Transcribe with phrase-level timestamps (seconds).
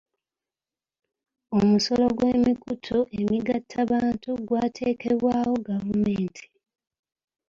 [1.57, 6.45] Omusolo gw'emikutu emigattabantu gwateekebwawo gavumenti.